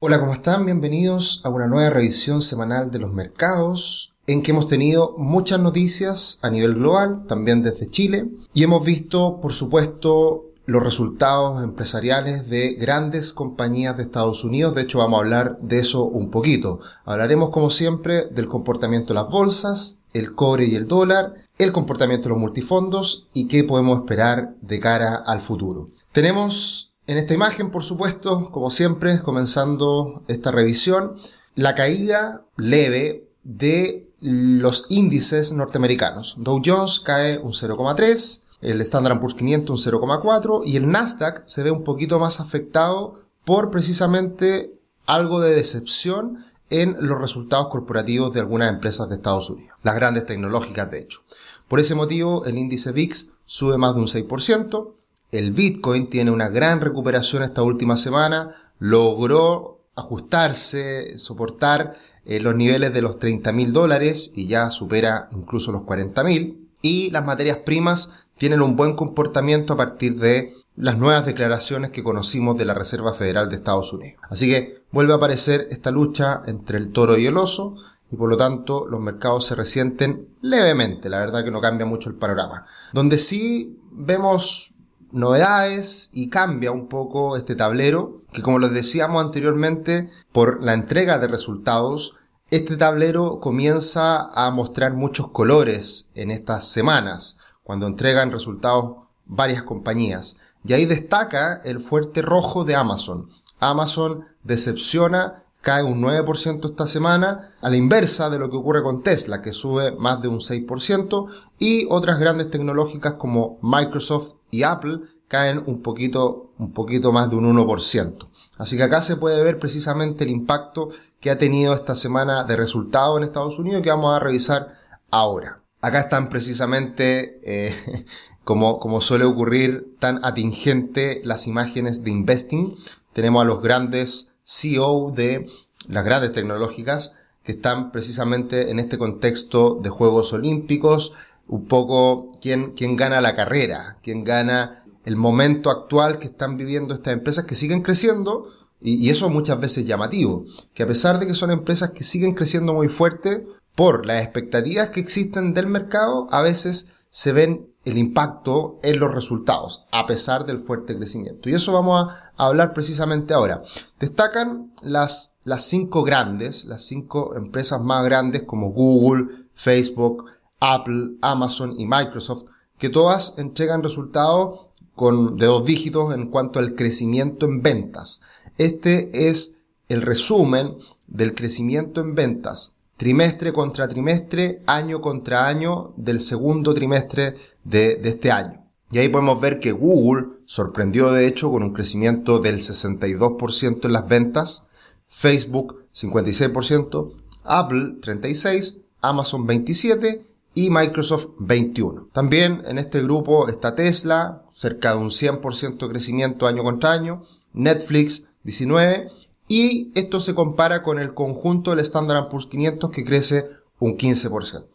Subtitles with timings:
[0.00, 0.64] Hola, ¿cómo están?
[0.64, 6.38] Bienvenidos a una nueva revisión semanal de los mercados en que hemos tenido muchas noticias
[6.42, 12.74] a nivel global, también desde Chile, y hemos visto, por supuesto, los resultados empresariales de
[12.74, 14.76] grandes compañías de Estados Unidos.
[14.76, 16.78] De hecho, vamos a hablar de eso un poquito.
[17.04, 22.28] Hablaremos, como siempre, del comportamiento de las bolsas, el cobre y el dólar, el comportamiento
[22.28, 25.88] de los multifondos y qué podemos esperar de cara al futuro.
[26.12, 31.16] Tenemos en esta imagen, por supuesto, como siempre, comenzando esta revisión,
[31.54, 36.34] la caída leve de los índices norteamericanos.
[36.36, 41.62] Dow Jones cae un 0,3, el Standard Poor's 500 un 0,4 y el Nasdaq se
[41.62, 43.14] ve un poquito más afectado
[43.46, 49.74] por precisamente algo de decepción en los resultados corporativos de algunas empresas de Estados Unidos,
[49.82, 51.20] las grandes tecnológicas de hecho.
[51.68, 54.92] Por ese motivo, el índice VIX sube más de un 6%,
[55.32, 62.92] el Bitcoin tiene una gran recuperación esta última semana, logró ajustarse, soportar eh, los niveles
[62.92, 66.68] de los 30 mil dólares y ya supera incluso los 40 mil.
[66.80, 72.04] Y las materias primas tienen un buen comportamiento a partir de las nuevas declaraciones que
[72.04, 74.20] conocimos de la Reserva Federal de Estados Unidos.
[74.30, 77.74] Así que vuelve a aparecer esta lucha entre el toro y el oso
[78.12, 82.08] y por lo tanto los mercados se resienten levemente, la verdad que no cambia mucho
[82.08, 82.64] el panorama.
[82.92, 84.74] Donde sí vemos
[85.12, 91.18] novedades y cambia un poco este tablero, que como les decíamos anteriormente, por la entrega
[91.18, 92.16] de resultados,
[92.50, 100.38] este tablero comienza a mostrar muchos colores en estas semanas, cuando entregan resultados varias compañías.
[100.64, 103.28] Y ahí destaca el fuerte rojo de Amazon.
[103.60, 109.02] Amazon decepciona cae un 9% esta semana, a la inversa de lo que ocurre con
[109.02, 111.26] Tesla, que sube más de un 6%,
[111.58, 117.36] y otras grandes tecnológicas como Microsoft y Apple caen un poquito, un poquito más de
[117.36, 118.28] un 1%.
[118.56, 122.56] Así que acá se puede ver precisamente el impacto que ha tenido esta semana de
[122.56, 124.74] resultado en Estados Unidos que vamos a revisar
[125.10, 125.60] ahora.
[125.80, 128.06] Acá están precisamente, eh,
[128.44, 132.76] como, como suele ocurrir, tan atingente las imágenes de investing.
[133.12, 135.48] Tenemos a los grandes CEO de
[135.88, 141.14] las grandes tecnológicas que están precisamente en este contexto de Juegos Olímpicos,
[141.48, 146.94] un poco quién, quién gana la carrera, quién gana el momento actual que están viviendo
[146.94, 148.48] estas empresas que siguen creciendo,
[148.80, 150.44] y, eso muchas veces llamativo,
[150.74, 153.42] que a pesar de que son empresas que siguen creciendo muy fuerte,
[153.74, 159.14] por las expectativas que existen del mercado, a veces se ven el impacto en los
[159.14, 161.48] resultados, a pesar del fuerte crecimiento.
[161.48, 163.62] Y eso vamos a hablar precisamente ahora.
[163.98, 170.26] Destacan las, las cinco grandes, las cinco empresas más grandes como Google, Facebook,
[170.60, 172.44] Apple, Amazon y Microsoft,
[172.78, 178.22] que todas entregan resultados con, de dos dígitos en cuanto al crecimiento en ventas.
[178.56, 179.58] Este es
[179.88, 180.76] el resumen
[181.06, 188.08] del crecimiento en ventas trimestre contra trimestre, año contra año del segundo trimestre de, de,
[188.10, 188.64] este año.
[188.90, 193.92] Y ahí podemos ver que Google sorprendió de hecho con un crecimiento del 62% en
[193.92, 194.70] las ventas,
[195.06, 197.12] Facebook 56%,
[197.44, 200.18] Apple 36%, Amazon 27%
[200.54, 202.10] y Microsoft 21%.
[202.12, 207.22] También en este grupo está Tesla, cerca de un 100% de crecimiento año contra año,
[207.52, 209.10] Netflix 19%
[209.48, 213.48] y esto se compara con el conjunto del Standard Poor's 500 que crece
[213.80, 214.66] un 15%.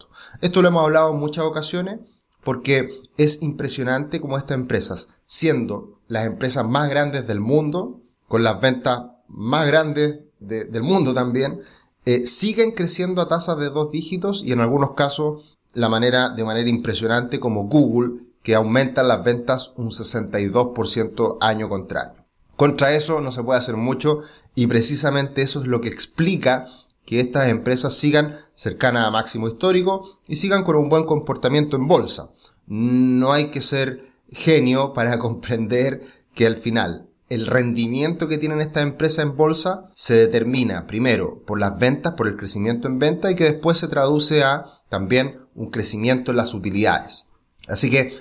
[0.42, 2.00] Esto lo hemos hablado en muchas ocasiones
[2.44, 8.60] porque es impresionante como estas empresas, siendo las empresas más grandes del mundo, con las
[8.60, 11.62] ventas más grandes del mundo también,
[12.06, 16.44] eh, siguen creciendo a tasas de dos dígitos y en algunos casos la manera, de
[16.44, 22.26] manera impresionante como Google, que aumenta las ventas un 62% año contra año.
[22.56, 24.22] Contra eso no se puede hacer mucho
[24.54, 26.68] y precisamente eso es lo que explica
[27.06, 31.88] que estas empresas sigan cercanas a máximo histórico y sigan con un buen comportamiento en
[31.88, 32.30] bolsa.
[32.68, 36.02] No hay que ser genio para comprender
[36.34, 41.60] que al final el rendimiento que tienen estas empresas en bolsa se determina primero por
[41.60, 45.70] las ventas, por el crecimiento en venta y que después se traduce a también un
[45.70, 47.30] crecimiento en las utilidades.
[47.68, 48.18] Así que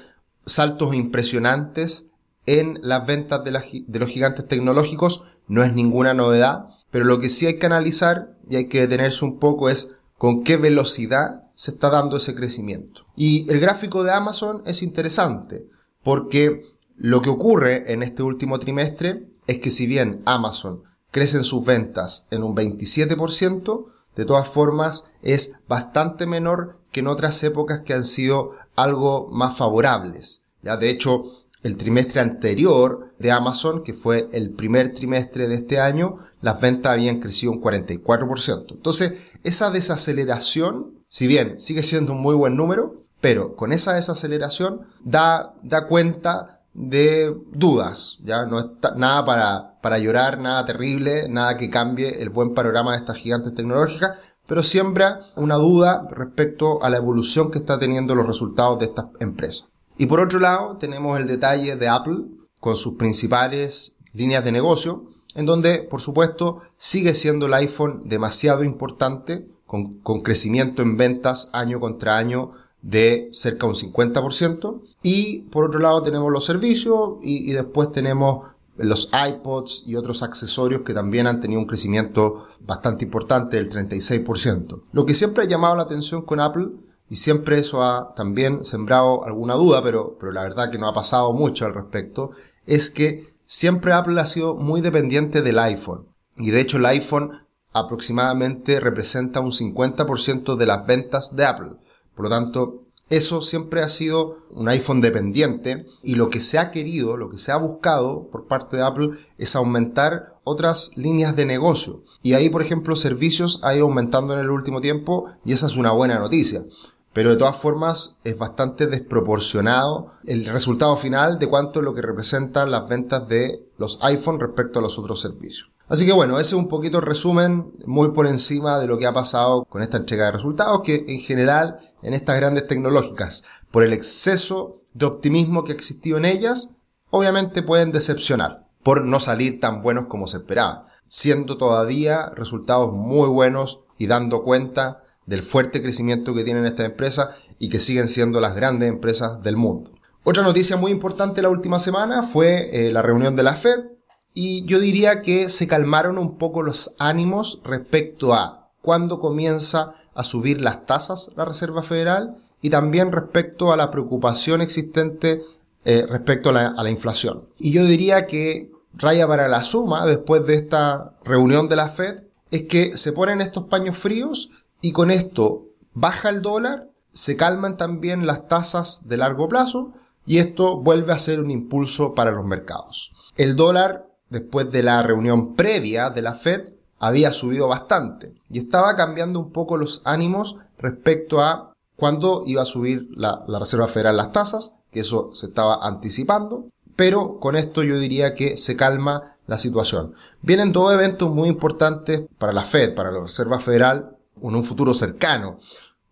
[0.46, 2.12] saltos impresionantes
[2.46, 7.46] en las ventas de, los gigantes tecnológicos no es ninguna novedad, pero lo que sí
[7.46, 11.90] hay que analizar y hay que detenerse un poco es con qué velocidad se está
[11.90, 13.02] dando ese crecimiento.
[13.17, 15.67] Y el gráfico de Amazon es interesante
[16.02, 16.64] porque
[16.96, 21.64] lo que ocurre en este último trimestre es que si bien Amazon crece en sus
[21.64, 23.87] ventas en un 27%,
[24.17, 29.56] de todas formas es bastante menor que en otras épocas que han sido algo más
[29.56, 30.42] favorables.
[30.62, 35.80] Ya de hecho, el trimestre anterior de Amazon, que fue el primer trimestre de este
[35.80, 38.66] año, las ventas habían crecido un 44%.
[38.70, 44.82] Entonces, esa desaceleración, si bien sigue siendo un muy buen número, pero con esa desaceleración
[45.04, 51.56] da, da cuenta de dudas, ya no está nada para, para llorar, nada terrible, nada
[51.56, 56.90] que cambie el buen panorama de estas gigantes tecnológicas, pero siembra una duda respecto a
[56.90, 59.72] la evolución que está teniendo los resultados de estas empresas.
[59.98, 62.24] Y por otro lado, tenemos el detalle de Apple
[62.58, 68.64] con sus principales líneas de negocio, en donde, por supuesto, sigue siendo el iPhone demasiado
[68.64, 72.52] importante, con, con crecimiento en ventas año contra año
[72.82, 74.82] de cerca un 50%.
[75.02, 80.82] Y por otro lado tenemos los servicios y, después tenemos los iPods y otros accesorios
[80.82, 84.82] que también han tenido un crecimiento bastante importante del 36%.
[84.92, 86.69] Lo que siempre ha llamado la atención con Apple
[87.08, 90.94] y siempre eso ha también sembrado alguna duda, pero, pero la verdad que no ha
[90.94, 92.30] pasado mucho al respecto,
[92.66, 96.06] es que siempre Apple ha sido muy dependiente del iPhone.
[96.38, 97.42] Y de hecho el iPhone
[97.75, 101.72] aproximadamente representa un 50% de las ventas de Apple.
[102.14, 102.81] Por lo tanto,
[103.12, 107.37] eso siempre ha sido un iPhone dependiente y lo que se ha querido, lo que
[107.37, 112.05] se ha buscado por parte de Apple es aumentar otras líneas de negocio.
[112.23, 115.76] Y ahí, por ejemplo, servicios ha ido aumentando en el último tiempo y esa es
[115.76, 116.64] una buena noticia.
[117.12, 122.00] Pero de todas formas es bastante desproporcionado el resultado final de cuánto es lo que
[122.00, 125.71] representan las ventas de los iPhone respecto a los otros servicios.
[125.92, 129.04] Así que bueno, ese es un poquito el resumen muy por encima de lo que
[129.04, 133.82] ha pasado con esta entrega de resultados, que en general en estas grandes tecnológicas, por
[133.82, 136.76] el exceso de optimismo que ha existido en ellas,
[137.10, 143.28] obviamente pueden decepcionar por no salir tan buenos como se esperaba, siendo todavía resultados muy
[143.28, 148.40] buenos y dando cuenta del fuerte crecimiento que tienen estas empresas y que siguen siendo
[148.40, 149.90] las grandes empresas del mundo.
[150.24, 153.91] Otra noticia muy importante la última semana fue eh, la reunión de la Fed,
[154.34, 160.25] y yo diría que se calmaron un poco los ánimos respecto a cuándo comienza a
[160.25, 165.43] subir las tasas la Reserva Federal y también respecto a la preocupación existente
[165.84, 167.49] eh, respecto a la, a la inflación.
[167.58, 172.23] Y yo diría que raya para la suma después de esta reunión de la Fed
[172.50, 174.50] es que se ponen estos paños fríos
[174.81, 179.93] y con esto baja el dólar, se calman también las tasas de largo plazo
[180.26, 183.12] y esto vuelve a ser un impulso para los mercados.
[183.37, 188.96] El dólar después de la reunión previa de la Fed, había subido bastante y estaba
[188.96, 194.32] cambiando un poco los ánimos respecto a cuándo iba a subir la, Reserva Federal las
[194.32, 199.58] tasas, que eso se estaba anticipando, pero con esto yo diría que se calma la
[199.58, 200.14] situación.
[200.40, 204.94] Vienen dos eventos muy importantes para la Fed, para la Reserva Federal, en un futuro
[204.94, 205.58] cercano,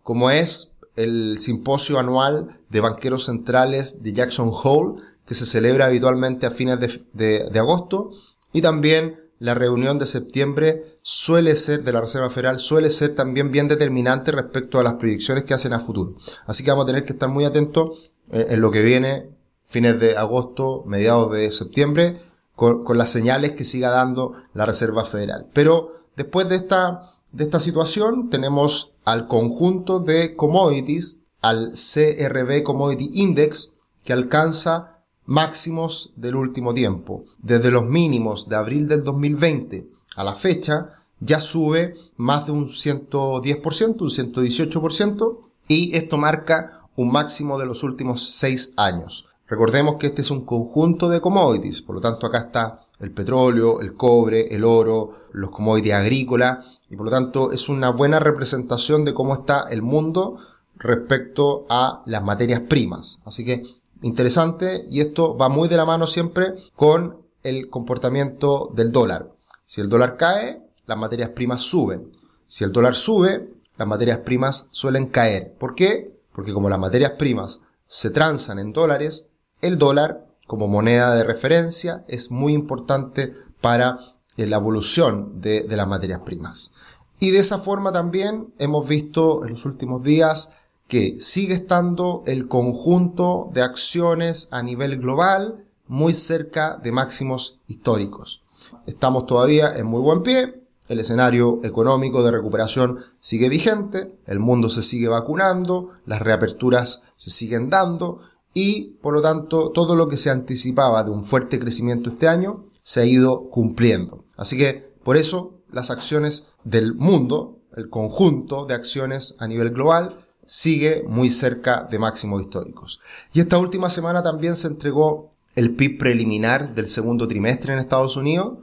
[0.03, 6.45] como es el simposio anual de banqueros centrales de Jackson Hole, que se celebra habitualmente
[6.45, 6.77] a fines
[7.13, 8.11] de, agosto,
[8.51, 13.49] y también la reunión de septiembre suele ser, de la Reserva Federal, suele ser también
[13.49, 16.17] bien determinante respecto a las proyecciones que hacen a futuro.
[16.47, 19.29] Así que vamos a tener que estar muy atentos en, lo que viene,
[19.63, 22.19] fines de agosto, mediados de septiembre,
[22.57, 25.47] con, con, las señales que siga dando la Reserva Federal.
[25.53, 33.11] Pero después de esta, de esta situación, tenemos al conjunto de commodities, al CRB Commodity
[33.13, 34.90] Index, que alcanza
[35.31, 37.23] máximos del último tiempo.
[37.39, 39.87] Desde los mínimos de abril del 2020
[40.17, 40.89] a la fecha,
[41.21, 47.83] ya sube más de un 110%, un 118%, y esto marca un máximo de los
[47.83, 49.25] últimos seis años.
[49.47, 53.79] Recordemos que este es un conjunto de commodities, por lo tanto acá está el petróleo,
[53.79, 59.05] el cobre, el oro, los commodities agrícolas, y por lo tanto es una buena representación
[59.05, 60.37] de cómo está el mundo
[60.75, 63.21] respecto a las materias primas.
[63.25, 68.91] Así que interesante y esto va muy de la mano siempre con el comportamiento del
[68.91, 69.31] dólar.
[69.65, 72.11] Si el dólar cae, las materias primas suben.
[72.47, 75.53] Si el dólar sube, las materias primas suelen caer.
[75.57, 76.19] ¿Por qué?
[76.33, 79.29] Porque como las materias primas se transan en dólares,
[79.61, 83.99] el dólar como moneda de referencia es muy importante para
[84.37, 86.73] eh, la evolución de, de las materias primas.
[87.19, 90.55] Y de esa forma también hemos visto en los últimos días
[90.91, 98.43] que sigue estando el conjunto de acciones a nivel global muy cerca de máximos históricos.
[98.85, 104.69] Estamos todavía en muy buen pie, el escenario económico de recuperación sigue vigente, el mundo
[104.69, 108.19] se sigue vacunando, las reaperturas se siguen dando
[108.53, 112.65] y por lo tanto todo lo que se anticipaba de un fuerte crecimiento este año
[112.83, 114.25] se ha ido cumpliendo.
[114.35, 120.17] Así que por eso las acciones del mundo, el conjunto de acciones a nivel global,
[120.45, 122.99] sigue muy cerca de máximos históricos.
[123.33, 128.15] Y esta última semana también se entregó el PIB preliminar del segundo trimestre en Estados
[128.15, 128.59] Unidos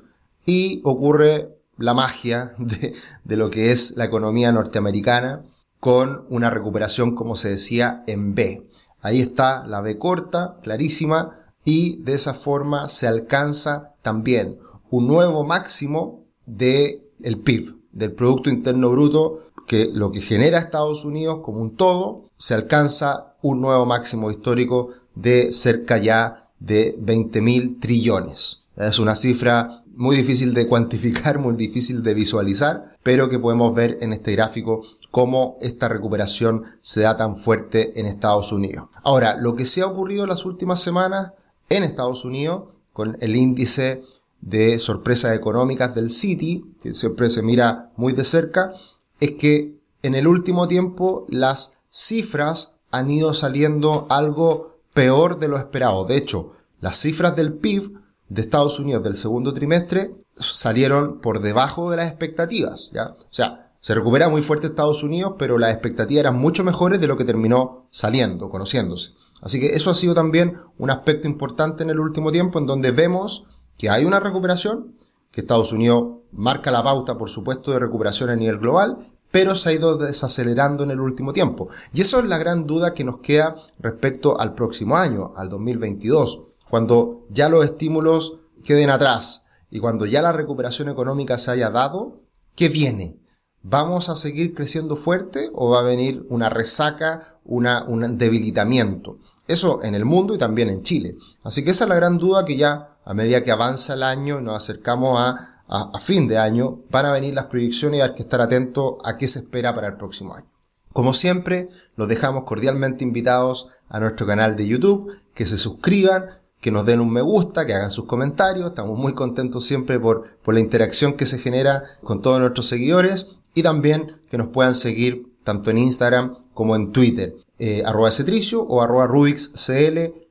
[0.46, 5.44] y ocurre la magia de, lo que es la economía norteamericana
[5.80, 8.66] con una recuperación, como se decía, en B.
[9.00, 14.58] Ahí está la B corta, clarísima, y de esa forma se alcanza también
[14.90, 21.04] un nuevo máximo de el PIB, del Producto Interno Bruto, que lo que genera Estados
[21.04, 27.40] Unidos como un todo, se alcanza un nuevo máximo histórico de cerca ya de 20
[27.40, 28.62] mil trillones.
[28.76, 33.98] Es una cifra muy difícil de cuantificar, muy difícil de visualizar, pero que podemos ver
[34.00, 38.88] en este gráfico cómo esta recuperación se da tan fuerte en Estados Unidos.
[39.02, 41.32] Ahora, lo que se ha ocurrido en las últimas semanas
[41.68, 44.02] en Estados Unidos con el índice
[44.40, 48.72] de sorpresas económicas del Citi, que siempre se mira muy de cerca,
[49.20, 55.58] es que en el último tiempo las cifras han ido saliendo algo peor de lo
[55.58, 56.04] esperado.
[56.04, 57.98] De hecho, las cifras del PIB
[58.28, 63.08] de Estados Unidos del segundo trimestre salieron por debajo de las expectativas, ¿ya?
[63.08, 67.06] O sea, se recupera muy fuerte Estados Unidos, pero las expectativas eran mucho mejores de
[67.06, 69.14] lo que terminó saliendo, conociéndose.
[69.40, 72.90] Así que eso ha sido también un aspecto importante en el último tiempo en donde
[72.90, 73.44] vemos
[73.76, 74.97] que hay una recuperación,
[75.30, 78.96] que Estados Unidos marca la pauta, por supuesto, de recuperación a nivel global,
[79.30, 81.68] pero se ha ido desacelerando en el último tiempo.
[81.92, 86.42] Y eso es la gran duda que nos queda respecto al próximo año, al 2022,
[86.68, 92.20] cuando ya los estímulos queden atrás y cuando ya la recuperación económica se haya dado,
[92.54, 93.20] ¿qué viene?
[93.62, 99.18] ¿Vamos a seguir creciendo fuerte o va a venir una resaca, una, un debilitamiento?
[99.46, 101.16] Eso en el mundo y también en Chile.
[101.42, 104.42] Así que esa es la gran duda que ya a medida que avanza el año
[104.42, 108.20] nos acercamos a, a, fin de año, van a venir las proyecciones y hay que
[108.22, 110.46] estar atento a qué se espera para el próximo año.
[110.92, 116.26] Como siempre, los dejamos cordialmente invitados a nuestro canal de YouTube, que se suscriban,
[116.60, 118.66] que nos den un me gusta, que hagan sus comentarios.
[118.66, 123.28] Estamos muy contentos siempre por, por la interacción que se genera con todos nuestros seguidores
[123.54, 128.60] y también que nos puedan seguir tanto en Instagram como en Twitter, eh, arroba cetricio
[128.64, 129.06] o arroba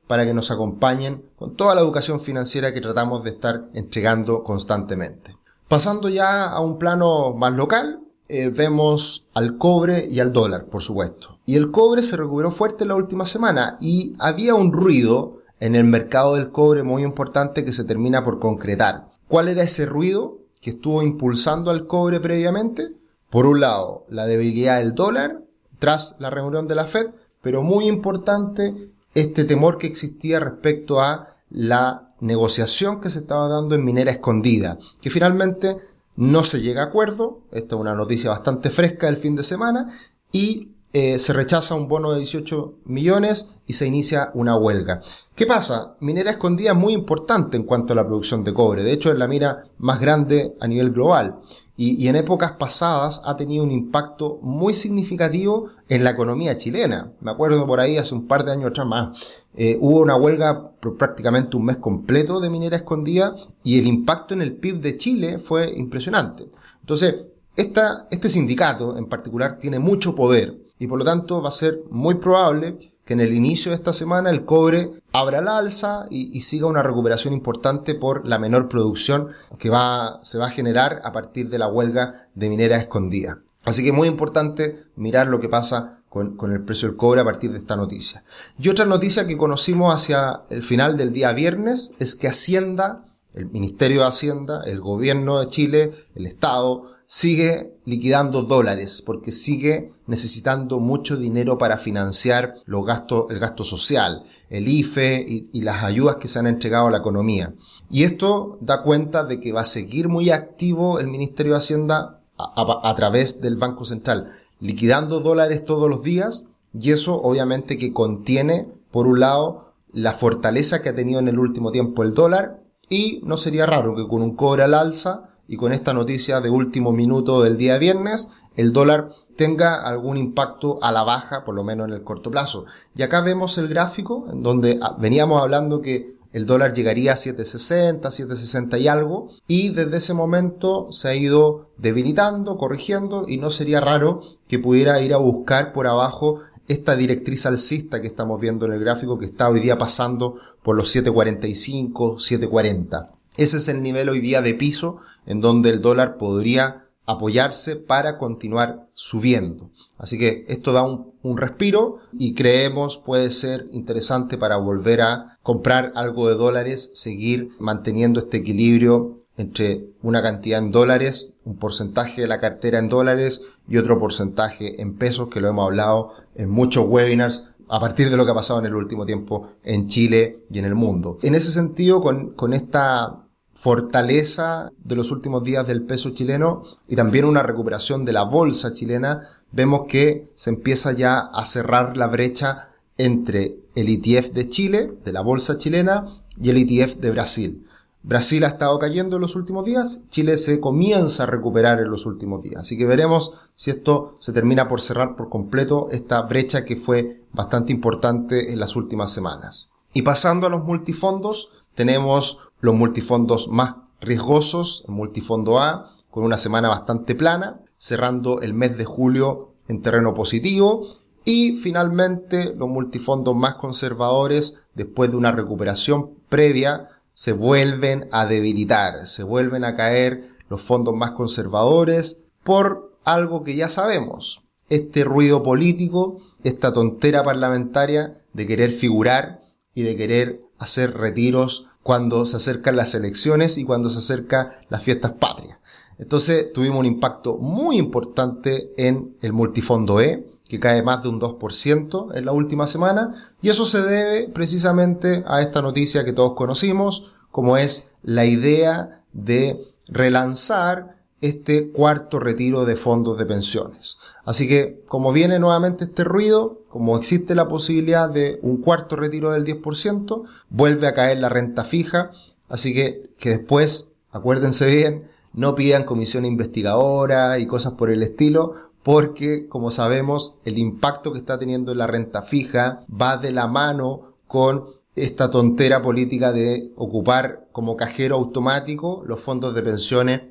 [0.08, 5.36] para que nos acompañen con toda la educación financiera que tratamos de estar entregando constantemente.
[5.68, 10.82] Pasando ya a un plano más local, eh, vemos al cobre y al dólar, por
[10.82, 11.38] supuesto.
[11.46, 15.84] Y el cobre se recuperó fuerte la última semana y había un ruido en el
[15.84, 19.08] mercado del cobre muy importante que se termina por concretar.
[19.28, 22.94] ¿Cuál era ese ruido que estuvo impulsando al cobre previamente?
[23.30, 25.42] Por un lado, la debilidad del dólar
[25.78, 27.10] tras la reunión de la Fed,
[27.42, 33.74] pero muy importante este temor que existía respecto a la negociación que se estaba dando
[33.74, 35.76] en minera escondida, que finalmente
[36.16, 39.86] no se llega a acuerdo, esta es una noticia bastante fresca del fin de semana,
[40.32, 45.00] y eh, se rechaza un bono de 18 millones y se inicia una huelga.
[45.34, 45.96] ¿Qué pasa?
[46.00, 49.18] Minera escondida es muy importante en cuanto a la producción de cobre, de hecho es
[49.18, 51.40] la mina más grande a nivel global
[51.80, 57.12] y, en épocas pasadas ha tenido un impacto muy significativo en la economía chilena.
[57.20, 59.18] Me acuerdo por ahí hace un par de años atrás más,
[59.56, 64.34] eh, hubo una huelga por prácticamente un mes completo de minera escondida y el impacto
[64.34, 66.48] en el PIB de Chile fue impresionante.
[66.80, 67.16] Entonces,
[67.56, 71.80] esta, este sindicato en particular tiene mucho poder y por lo tanto va a ser
[71.90, 76.40] muy probable que en el inicio de esta semana el cobre abra la alza y,
[76.42, 79.28] siga una recuperación importante por la menor producción
[79.58, 83.40] que va, se va a generar a partir de la huelga de minera escondida.
[83.64, 87.24] Así que muy importante mirar lo que pasa con, con, el precio del cobre a
[87.24, 88.24] partir de esta noticia.
[88.58, 93.46] Y otra noticia que conocimos hacia el final del día viernes es que Hacienda, el
[93.46, 100.78] Ministerio de Hacienda, el Gobierno de Chile, el Estado, sigue liquidando dólares porque sigue necesitando
[100.78, 106.28] mucho dinero para financiar los gastos, el gasto social, el IFE y, las ayudas que
[106.28, 107.54] se han entregado a la economía.
[107.90, 112.17] Y esto da cuenta de que va a seguir muy activo el Ministerio de Hacienda
[112.38, 114.26] a, a través del Banco Central,
[114.60, 120.82] liquidando dólares todos los días y eso obviamente que contiene, por un lado, la fortaleza
[120.82, 124.22] que ha tenido en el último tiempo el dólar y no sería raro que con
[124.22, 128.72] un cobre al alza y con esta noticia de último minuto del día viernes, el
[128.72, 132.66] dólar tenga algún impacto a la baja, por lo menos en el corto plazo.
[132.94, 137.16] Y acá vemos el gráfico en donde ah, veníamos hablando que el dólar llegaría a
[137.16, 143.50] 7.60, 7.60 y algo, y desde ese momento se ha ido debilitando, corrigiendo, y no
[143.50, 148.66] sería raro que pudiera ir a buscar por abajo esta directriz alcista que estamos viendo
[148.66, 153.10] en el gráfico que está hoy día pasando por los 7.45, 7.40.
[153.36, 158.18] Ese es el nivel hoy día de piso en donde el dólar podría apoyarse para
[158.18, 159.70] continuar subiendo.
[159.96, 165.92] Así que esto da un, respiro y creemos puede ser interesante para volver a comprar
[165.94, 172.28] algo de dólares, seguir manteniendo este equilibrio entre una cantidad en dólares, un porcentaje de
[172.28, 176.86] la cartera en dólares y otro porcentaje en pesos, que lo hemos hablado en muchos
[176.86, 180.58] webinars a partir de lo que ha pasado en el último tiempo en Chile y
[180.58, 181.16] en el mundo.
[181.22, 183.24] En ese sentido, con, con esta
[183.54, 188.74] fortaleza de los últimos días del peso chileno y también una recuperación de la bolsa
[188.74, 194.92] chilena, vemos que se empieza ya a cerrar la brecha entre el ETF de Chile,
[195.04, 196.06] de la bolsa chilena,
[196.40, 197.64] y el ETF de Brasil.
[198.02, 202.06] Brasil ha estado cayendo en los últimos días, Chile se comienza a recuperar en los
[202.06, 202.60] últimos días.
[202.60, 207.22] Así que veremos si esto se termina por cerrar por completo esta brecha que fue
[207.32, 209.68] bastante importante en las últimas semanas.
[209.92, 216.38] Y pasando a los multifondos, tenemos los multifondos más riesgosos, el multifondo A, con una
[216.38, 220.88] semana bastante plana, cerrando el mes de julio en terreno positivo.
[221.24, 229.06] Y finalmente los multifondos más conservadores, después de una recuperación previa, se vuelven a debilitar,
[229.06, 235.42] se vuelven a caer los fondos más conservadores por algo que ya sabemos, este ruido
[235.42, 239.40] político, esta tontera parlamentaria de querer figurar
[239.74, 244.82] y de querer hacer retiros cuando se acercan las elecciones y cuando se acercan las
[244.82, 245.58] fiestas patrias.
[245.98, 251.20] Entonces tuvimos un impacto muy importante en el multifondo E, que cae más de un
[251.20, 256.34] 2% en la última semana, y eso se debe precisamente a esta noticia que todos
[256.34, 263.98] conocimos, como es la idea de relanzar este cuarto retiro de fondos de pensiones.
[264.24, 269.32] Así que, como viene nuevamente este ruido, como existe la posibilidad de un cuarto retiro
[269.32, 272.10] del 10%, vuelve a caer la renta fija,
[272.48, 278.54] así que, que después, acuérdense bien, no pidan comisión investigadora y cosas por el estilo,
[278.88, 284.14] porque, como sabemos, el impacto que está teniendo la renta fija va de la mano
[284.26, 284.64] con
[284.96, 290.22] esta tontera política de ocupar como cajero automático los fondos de pensiones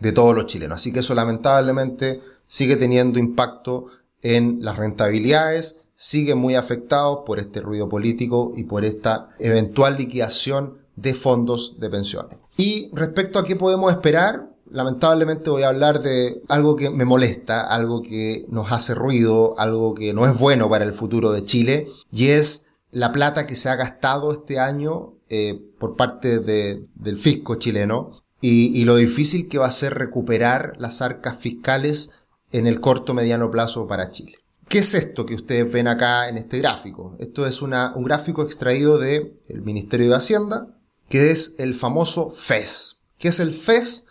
[0.00, 0.78] de todos los chilenos.
[0.78, 3.88] Así que eso lamentablemente sigue teniendo impacto
[4.22, 10.78] en las rentabilidades, sigue muy afectado por este ruido político y por esta eventual liquidación
[10.96, 12.38] de fondos de pensiones.
[12.56, 17.62] Y respecto a qué podemos esperar, lamentablemente voy a hablar de algo que me molesta,
[17.62, 21.86] algo que nos hace ruido, algo que no es bueno para el futuro de Chile,
[22.12, 27.56] y es la plata que se ha gastado este año eh, por parte del fisco
[27.56, 32.20] chileno y, lo difícil que va a ser recuperar las arcas fiscales
[32.52, 34.34] en el corto mediano plazo para Chile.
[34.68, 37.16] ¿Qué es esto que ustedes ven acá en este gráfico?
[37.18, 37.72] Esto es un
[38.04, 40.68] gráfico extraído del Ministerio de Hacienda,
[41.08, 42.98] que es el famoso FES.
[43.18, 44.07] ¿Qué es el FES?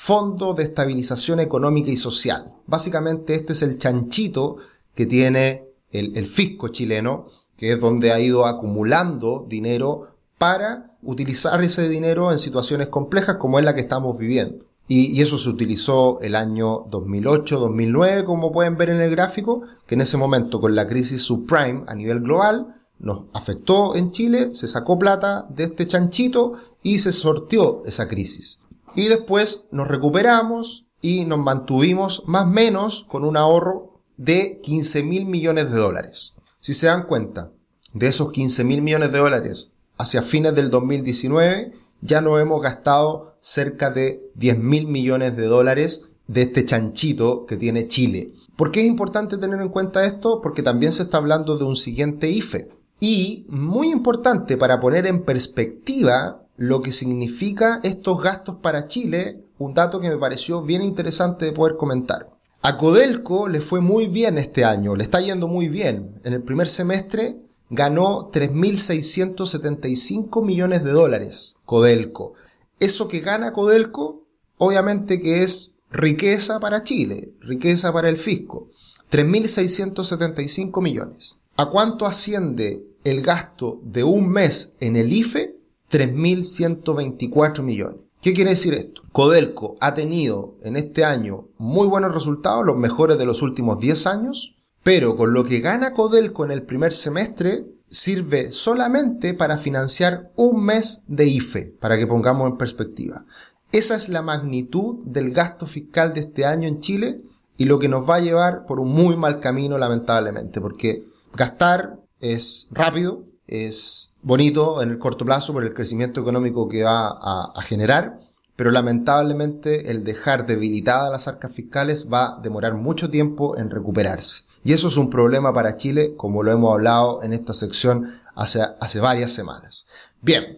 [0.00, 2.54] Fondo de Estabilización Económica y Social.
[2.66, 4.56] Básicamente este es el chanchito
[4.94, 11.88] que tiene el fisco chileno, que es donde ha ido acumulando dinero para utilizar ese
[11.88, 14.64] dinero en situaciones complejas como es la que estamos viviendo.
[14.86, 20.00] Y, eso se utilizó el año 2008-2009, como pueden ver en el gráfico, que en
[20.00, 24.98] ese momento con la crisis subprime a nivel global nos afectó en Chile, se sacó
[24.98, 28.62] plata de este chanchito y se sortió esa crisis.
[28.98, 35.04] Y después nos recuperamos y nos mantuvimos más o menos con un ahorro de 15
[35.04, 36.34] mil millones de dólares.
[36.58, 37.52] Si se dan cuenta,
[37.92, 43.36] de esos 15 mil millones de dólares hacia fines del 2019 ya no hemos gastado
[43.38, 48.34] cerca de 10 mil millones de dólares de este chanchito que tiene Chile.
[48.56, 50.40] ¿Por qué es importante tener en cuenta esto?
[50.40, 52.68] Porque también se está hablando de un siguiente IFE.
[52.98, 59.74] Y muy importante para poner en perspectiva lo que significa estos gastos para Chile, un
[59.74, 62.30] dato que me pareció bien interesante de poder comentar.
[62.62, 66.20] A Codelco le fue muy bien este año, le está yendo muy bien.
[66.24, 67.38] En el primer semestre
[67.70, 72.34] ganó 3.675 millones de dólares Codelco.
[72.80, 78.68] Eso que gana Codelco, obviamente que es riqueza para Chile, riqueza para el fisco.
[79.12, 81.38] 3.675 millones.
[81.56, 85.57] ¿A cuánto asciende el gasto de un mes en el IFE?
[85.90, 88.00] 3.124 millones.
[88.20, 89.02] ¿Qué quiere decir esto?
[89.12, 94.06] Codelco ha tenido en este año muy buenos resultados, los mejores de los últimos 10
[94.06, 100.32] años, pero con lo que gana Codelco en el primer semestre, sirve solamente para financiar
[100.36, 103.24] un mes de IFE, para que pongamos en perspectiva.
[103.72, 107.20] Esa es la magnitud del gasto fiscal de este año en Chile
[107.56, 112.00] y lo que nos va a llevar por un muy mal camino, lamentablemente, porque gastar
[112.20, 117.62] es rápido, es bonito en el corto plazo por el crecimiento económico que va a,
[117.62, 118.20] generar,
[118.54, 124.44] pero lamentablemente el dejar debilitadas las arcas fiscales va a demorar mucho tiempo en recuperarse.
[124.62, 128.60] Y eso es un problema para Chile, como lo hemos hablado en esta sección hace,
[128.80, 129.86] hace varias semanas.
[130.20, 130.57] Bien.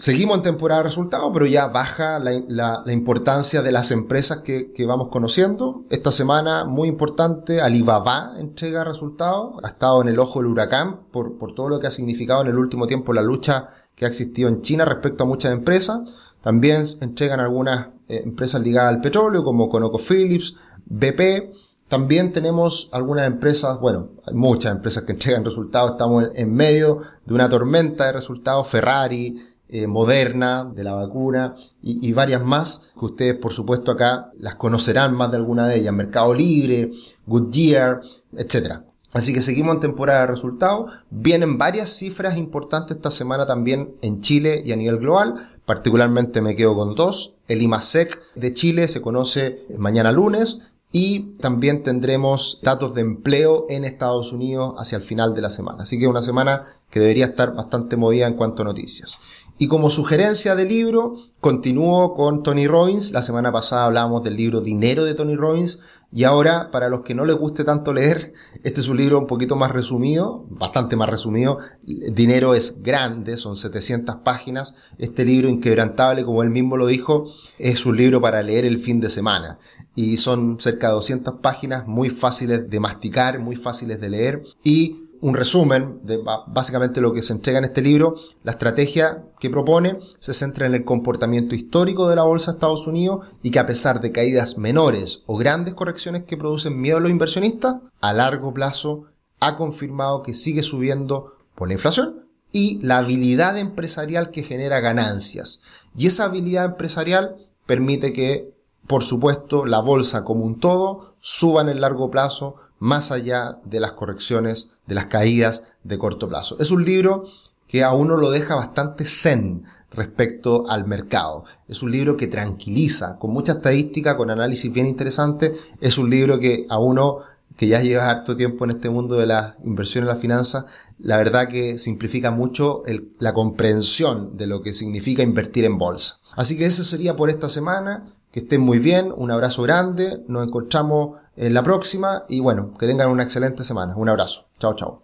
[0.00, 5.08] Seguimos en temporada de resultados, pero ya baja la, importancia de las empresas que, vamos
[5.08, 5.86] conociendo.
[5.90, 9.56] Esta semana, muy importante, Alibaba entrega resultados.
[9.64, 12.46] Ha estado en el ojo del huracán por, por todo lo que ha significado en
[12.46, 15.98] el último tiempo la lucha que ha existido en China respecto a muchas empresas.
[16.42, 20.54] También entregan algunas eh, empresas ligadas al petróleo, como ConocoPhillips,
[20.86, 21.52] BP.
[21.88, 25.92] También tenemos algunas empresas, bueno, hay muchas empresas que entregan resultados.
[25.92, 28.68] Estamos en medio de una tormenta de resultados.
[28.68, 29.36] Ferrari,
[29.70, 35.14] eh, moderna, de la vacuna y, varias más que ustedes por supuesto acá las conocerán
[35.14, 35.94] más de alguna de ellas.
[35.94, 36.90] Mercado Libre,
[37.26, 38.00] Goodyear,
[38.36, 38.80] etc.
[39.12, 40.92] Así que seguimos en temporada de resultados.
[41.10, 45.34] Vienen varias cifras importantes esta semana también en Chile y a nivel global.
[45.64, 47.34] Particularmente me quedo con dos.
[47.46, 53.84] El IMASEC de Chile se conoce mañana lunes y también tendremos datos de empleo en
[53.84, 55.82] Estados Unidos hacia el final de la semana.
[55.82, 59.20] Así que una semana que debería estar bastante movida en cuanto a noticias.
[59.60, 63.10] Y como sugerencia de libro, continúo con Tony Robbins.
[63.10, 65.80] La semana pasada hablábamos del libro Dinero de Tony Robbins.
[66.12, 69.26] Y ahora, para los que no les guste tanto leer, este es un libro un
[69.26, 71.58] poquito más resumido, bastante más resumido.
[71.82, 74.76] Dinero es grande, son 700 páginas.
[74.96, 77.24] Este libro inquebrantable, como él mismo lo dijo,
[77.58, 79.58] es un libro para leer el fin de semana.
[79.96, 84.44] Y son cerca de 200 páginas muy fáciles de masticar, muy fáciles de leer.
[84.62, 88.14] Y un resumen de básicamente lo que se entrega en este libro.
[88.44, 92.86] La estrategia que propone se centra en el comportamiento histórico de la bolsa de Estados
[92.86, 97.00] Unidos y que a pesar de caídas menores o grandes correcciones que producen miedo a
[97.00, 99.04] los inversionistas, a largo plazo
[99.40, 105.62] ha confirmado que sigue subiendo por la inflación y la habilidad empresarial que genera ganancias.
[105.96, 108.54] Y esa habilidad empresarial permite que,
[108.86, 113.80] por supuesto, la bolsa como un todo suba en el largo plazo más allá de
[113.80, 116.56] las correcciones, de las caídas de corto plazo.
[116.60, 117.24] Es un libro
[117.68, 121.44] que a uno lo deja bastante zen respecto al mercado.
[121.68, 125.54] Es un libro que tranquiliza, con mucha estadística, con análisis bien interesante.
[125.80, 127.20] Es un libro que a uno
[127.56, 130.64] que ya lleva harto tiempo en este mundo de las inversiones y las finanzas,
[131.00, 132.84] la verdad que simplifica mucho
[133.18, 136.20] la comprensión de lo que significa invertir en bolsa.
[136.36, 138.06] Así que eso sería por esta semana.
[138.30, 142.86] Que estén muy bien, un abrazo grande, nos encontramos en la próxima y bueno, que
[142.86, 143.96] tengan una excelente semana.
[143.96, 144.48] Un abrazo.
[144.60, 145.02] Chao, chao.